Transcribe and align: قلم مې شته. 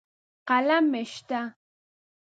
قلم 0.47 0.83
مې 0.91 1.03
شته. 1.13 1.41